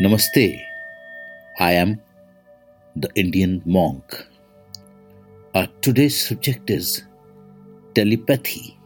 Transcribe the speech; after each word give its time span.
Namaste. 0.00 0.64
I 1.58 1.72
am 1.72 2.00
the 2.96 3.10
Indian 3.16 3.60
monk. 3.66 4.26
Our 5.54 5.68
today's 5.82 6.26
subject 6.26 6.70
is 6.70 7.02
telepathy. 7.94 8.78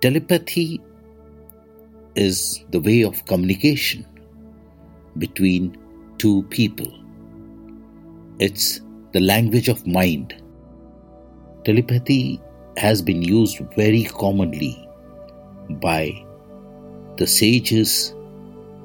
Telepathy 0.00 0.80
is 2.14 2.64
the 2.70 2.78
way 2.78 3.02
of 3.02 3.26
communication 3.26 4.06
between 5.18 5.76
two 6.18 6.44
people. 6.44 6.96
It's 8.38 8.80
the 9.10 9.18
language 9.18 9.68
of 9.68 9.84
mind. 9.88 10.40
Telepathy 11.64 12.40
has 12.76 13.02
been 13.02 13.22
used 13.22 13.58
very 13.74 14.04
commonly 14.04 14.88
by 15.68 16.12
the 17.16 17.26
sages 17.26 18.14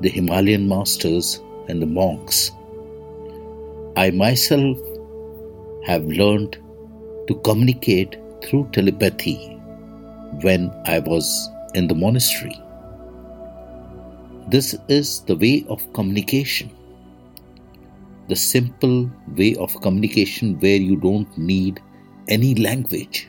the 0.02 0.10
Himalayan 0.10 0.68
masters, 0.68 1.42
and 1.68 1.82
the 1.82 1.86
monks. 1.86 2.52
I 3.96 4.12
myself 4.12 4.78
have 5.86 6.06
learned 6.06 6.58
to 7.28 7.36
communicate 7.44 8.16
through 8.44 8.70
telepathy 8.72 9.36
when 10.42 10.72
I 10.86 11.00
was 11.00 11.50
in 11.74 11.88
the 11.88 11.96
monastery. 11.96 12.62
This 14.50 14.76
is 14.88 15.22
the 15.22 15.36
way 15.36 15.66
of 15.68 15.92
communication, 15.94 16.70
the 18.30 18.36
simple 18.36 19.10
way 19.36 19.56
of 19.56 19.82
communication 19.82 20.60
where 20.60 20.78
you 20.78 20.96
don't 20.96 21.38
need 21.38 21.82
any 22.28 22.56
language. 22.56 23.28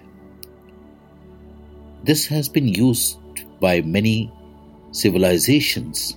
This 2.04 2.26
has 2.26 2.48
been 2.48 2.68
used 2.68 3.18
by 3.60 3.80
many 3.80 4.32
civilizations 4.92 6.16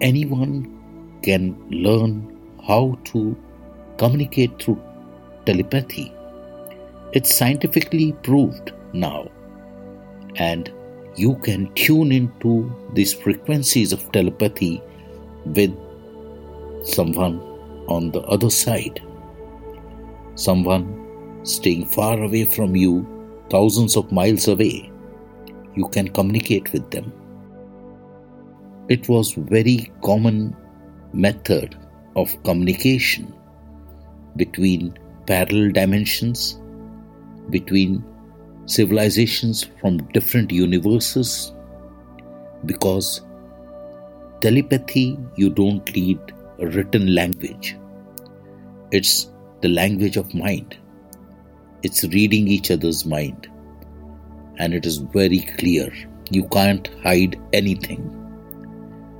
anyone 0.00 1.20
can 1.22 1.56
learn 1.70 2.38
how 2.66 2.98
to 3.04 3.36
communicate 3.96 4.62
through 4.62 4.80
telepathy. 5.44 6.12
It's 7.12 7.34
scientifically 7.34 8.12
proved 8.22 8.72
now, 8.92 9.30
and 10.36 10.72
you 11.16 11.34
can 11.36 11.72
tune 11.74 12.12
into 12.12 12.72
these 12.92 13.12
frequencies 13.12 13.92
of 13.92 14.10
telepathy 14.12 14.82
with 15.44 15.74
someone 16.84 17.40
on 17.88 18.10
the 18.12 18.20
other 18.22 18.50
side, 18.50 19.00
someone 20.34 20.86
staying 21.42 21.86
far 21.86 22.22
away 22.22 22.44
from 22.44 22.76
you, 22.76 23.06
thousands 23.50 23.96
of 23.96 24.12
miles 24.12 24.46
away. 24.48 24.90
You 25.74 25.88
can 25.88 26.08
communicate 26.08 26.72
with 26.72 26.90
them 26.90 27.12
it 28.88 29.06
was 29.08 29.32
very 29.32 29.92
common 30.02 30.56
method 31.12 31.76
of 32.16 32.42
communication 32.42 33.32
between 34.36 34.98
parallel 35.26 35.72
dimensions, 35.72 36.58
between 37.50 38.02
civilizations 38.64 39.64
from 39.80 39.98
different 40.14 40.50
universes, 40.50 41.52
because 42.64 43.20
telepathy, 44.40 45.18
you 45.36 45.50
don't 45.50 45.94
need 45.94 46.18
a 46.58 46.66
written 46.68 47.14
language. 47.14 47.76
It's 48.90 49.30
the 49.60 49.68
language 49.68 50.16
of 50.16 50.32
mind. 50.32 50.78
It's 51.82 52.04
reading 52.04 52.48
each 52.48 52.70
other's 52.70 53.04
mind. 53.04 53.48
And 54.56 54.72
it 54.72 54.86
is 54.86 54.96
very 54.96 55.40
clear. 55.40 55.92
You 56.30 56.48
can't 56.48 56.88
hide 57.02 57.38
anything 57.52 58.17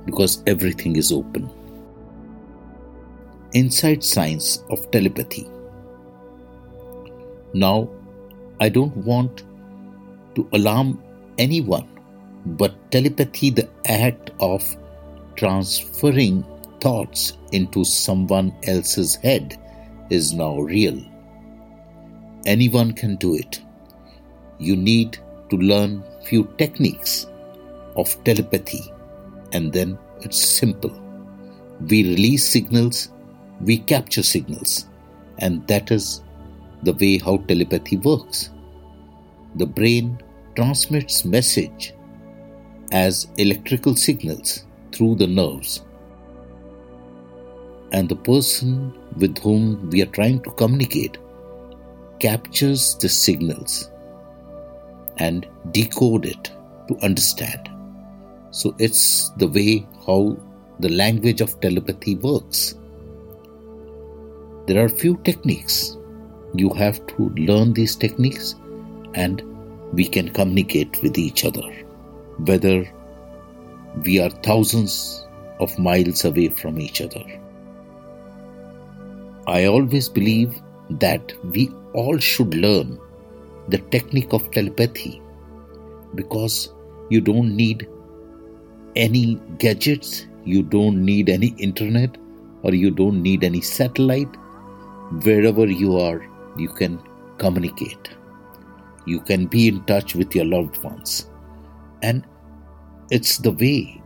because 0.09 0.41
everything 0.47 0.95
is 0.95 1.11
open. 1.11 1.47
Inside 3.53 4.03
science 4.03 4.63
of 4.71 4.89
telepathy. 4.89 5.47
Now, 7.53 7.89
I 8.59 8.69
don't 8.69 8.97
want 8.97 9.43
to 10.33 10.47
alarm 10.53 11.01
anyone, 11.37 11.87
but 12.61 12.91
telepathy, 12.91 13.51
the 13.51 13.69
act 13.85 14.31
of 14.39 14.63
transferring 15.35 16.43
thoughts 16.81 17.37
into 17.51 17.85
someone 17.85 18.51
else's 18.63 19.15
head, 19.15 19.57
is 20.09 20.33
now 20.33 20.59
real. 20.59 20.99
Anyone 22.47 22.93
can 22.93 23.15
do 23.17 23.35
it. 23.35 23.61
You 24.57 24.75
need 24.75 25.19
to 25.49 25.57
learn 25.57 26.03
few 26.25 26.45
techniques 26.57 27.27
of 27.95 28.23
telepathy 28.23 28.91
and 29.53 29.73
then 29.73 29.97
it's 30.21 30.41
simple. 30.41 30.91
We 31.89 32.03
release 32.03 32.47
signals, 32.47 33.09
we 33.61 33.77
capture 33.77 34.23
signals, 34.23 34.87
and 35.37 35.65
that 35.67 35.91
is 35.91 36.21
the 36.83 36.93
way 36.93 37.17
how 37.17 37.37
telepathy 37.37 37.97
works. 37.97 38.49
The 39.55 39.65
brain 39.65 40.21
transmits 40.55 41.25
message 41.25 41.93
as 42.91 43.27
electrical 43.37 43.95
signals 43.95 44.65
through 44.91 45.15
the 45.15 45.27
nerves. 45.27 45.83
And 47.91 48.07
the 48.07 48.15
person 48.15 48.93
with 49.17 49.37
whom 49.39 49.89
we 49.89 50.01
are 50.01 50.11
trying 50.17 50.41
to 50.43 50.51
communicate 50.51 51.17
captures 52.19 52.95
the 52.95 53.09
signals 53.09 53.89
and 55.17 55.47
decode 55.71 56.25
it 56.25 56.51
to 56.87 56.97
understand. 57.01 57.69
So 58.51 58.75
it's 58.79 59.29
the 59.37 59.47
way 59.47 59.87
how 60.05 60.37
the 60.79 60.89
language 60.89 61.41
of 61.41 61.59
telepathy 61.61 62.15
works. 62.15 62.75
There 64.65 64.83
are 64.83 64.89
few 64.89 65.17
techniques. 65.23 65.97
You 66.55 66.69
have 66.71 67.05
to 67.07 67.29
learn 67.37 67.73
these 67.73 67.95
techniques 67.95 68.55
and 69.13 69.43
we 69.93 70.05
can 70.05 70.29
communicate 70.29 71.01
with 71.01 71.17
each 71.17 71.45
other. 71.45 71.67
Whether 72.45 72.91
we 74.05 74.19
are 74.19 74.29
thousands 74.29 75.27
of 75.59 75.77
miles 75.77 76.23
away 76.25 76.49
from 76.49 76.79
each 76.79 77.01
other. 77.01 77.23
I 79.47 79.65
always 79.65 80.07
believe 80.07 80.61
that 80.91 81.33
we 81.43 81.69
all 81.93 82.17
should 82.17 82.53
learn 82.55 82.99
the 83.67 83.79
technique 83.79 84.33
of 84.33 84.49
telepathy 84.51 85.21
because 86.15 86.71
you 87.09 87.21
don't 87.21 87.55
need 87.55 87.87
any 88.95 89.39
gadgets, 89.57 90.27
you 90.45 90.63
don't 90.63 91.03
need 91.03 91.29
any 91.29 91.47
internet, 91.57 92.17
or 92.63 92.73
you 92.73 92.91
don't 92.91 93.21
need 93.21 93.43
any 93.43 93.61
satellite. 93.61 94.33
Wherever 95.23 95.65
you 95.65 95.97
are, 95.97 96.25
you 96.57 96.69
can 96.69 96.99
communicate. 97.37 98.09
You 99.05 99.21
can 99.21 99.47
be 99.47 99.67
in 99.67 99.83
touch 99.85 100.15
with 100.15 100.35
your 100.35 100.45
loved 100.45 100.83
ones. 100.83 101.29
And 102.01 102.25
it's 103.09 103.37
the 103.37 103.51
way 103.51 104.01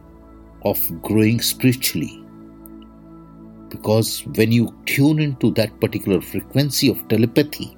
of 0.64 0.80
growing 1.02 1.42
spiritually. 1.42 2.24
Because 3.70 4.20
when 4.36 4.52
you 4.52 4.74
tune 4.86 5.20
into 5.20 5.52
that 5.52 5.80
particular 5.80 6.22
frequency 6.22 6.90
of 6.90 7.08
telepathy, 7.08 7.76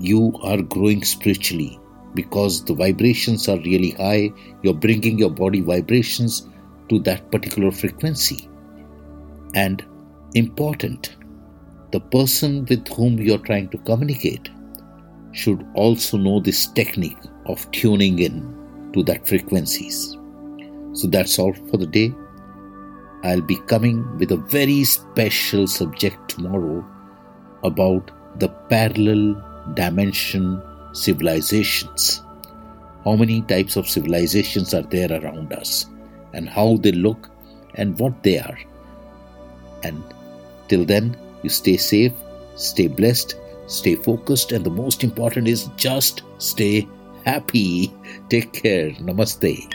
you 0.00 0.34
are 0.42 0.60
growing 0.62 1.04
spiritually 1.04 1.78
because 2.14 2.64
the 2.64 2.74
vibrations 2.74 3.48
are 3.48 3.58
really 3.58 3.90
high, 3.90 4.32
you're 4.62 4.74
bringing 4.74 5.18
your 5.18 5.30
body 5.30 5.60
vibrations 5.60 6.48
to 6.88 6.98
that 7.00 7.30
particular 7.30 7.70
frequency. 7.70 8.48
And 9.54 9.84
important, 10.34 11.16
the 11.92 12.00
person 12.00 12.66
with 12.66 12.86
whom 12.88 13.18
you're 13.18 13.38
trying 13.38 13.68
to 13.70 13.78
communicate 13.78 14.50
should 15.32 15.66
also 15.74 16.16
know 16.16 16.40
this 16.40 16.66
technique 16.68 17.18
of 17.46 17.68
tuning 17.72 18.18
in 18.20 18.90
to 18.92 19.02
that 19.04 19.26
frequencies. 19.26 20.16
So 20.92 21.08
that's 21.08 21.38
all 21.38 21.52
for 21.52 21.76
the 21.76 21.86
day. 21.86 22.14
I'll 23.24 23.40
be 23.40 23.56
coming 23.66 24.18
with 24.18 24.32
a 24.32 24.36
very 24.36 24.84
special 24.84 25.66
subject 25.66 26.28
tomorrow 26.28 26.84
about 27.64 28.10
the 28.38 28.48
parallel 28.48 29.42
dimension 29.74 30.62
civilizations. 30.94 32.22
How 33.04 33.16
many 33.16 33.42
types 33.42 33.76
of 33.76 33.86
civilizations 33.86 34.72
are 34.72 34.82
there 34.82 35.12
around 35.12 35.52
us, 35.52 35.86
and 36.32 36.48
how 36.48 36.78
they 36.78 36.92
look, 36.92 37.28
and 37.74 37.98
what 37.98 38.22
they 38.22 38.38
are. 38.38 38.58
And 39.82 40.02
till 40.68 40.84
then, 40.86 41.16
you 41.42 41.50
stay 41.50 41.76
safe, 41.76 42.12
stay 42.56 42.86
blessed, 42.86 43.34
stay 43.66 43.96
focused, 43.96 44.52
and 44.52 44.64
the 44.64 44.70
most 44.70 45.04
important 45.04 45.48
is 45.48 45.68
just 45.76 46.22
stay 46.38 46.88
happy. 47.24 47.92
Take 48.30 48.52
care. 48.52 48.90
Namaste. 48.92 49.70